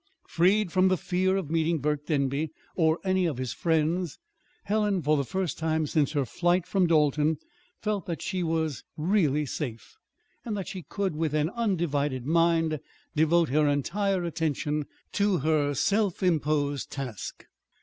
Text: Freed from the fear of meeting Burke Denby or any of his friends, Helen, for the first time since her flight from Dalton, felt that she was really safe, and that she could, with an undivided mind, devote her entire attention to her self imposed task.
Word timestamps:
Freed 0.27 0.71
from 0.71 0.87
the 0.87 0.97
fear 0.97 1.37
of 1.37 1.51
meeting 1.51 1.77
Burke 1.77 2.07
Denby 2.07 2.49
or 2.75 2.97
any 3.03 3.27
of 3.27 3.37
his 3.37 3.53
friends, 3.53 4.17
Helen, 4.63 5.03
for 5.03 5.15
the 5.15 5.23
first 5.23 5.59
time 5.59 5.85
since 5.85 6.13
her 6.13 6.25
flight 6.25 6.65
from 6.65 6.87
Dalton, 6.87 7.37
felt 7.79 8.07
that 8.07 8.19
she 8.19 8.41
was 8.41 8.83
really 8.97 9.45
safe, 9.45 9.97
and 10.43 10.57
that 10.57 10.67
she 10.67 10.81
could, 10.81 11.15
with 11.15 11.35
an 11.35 11.51
undivided 11.51 12.25
mind, 12.25 12.79
devote 13.15 13.49
her 13.49 13.67
entire 13.67 14.23
attention 14.23 14.87
to 15.11 15.37
her 15.45 15.75
self 15.75 16.23
imposed 16.23 16.89
task. 16.89 17.45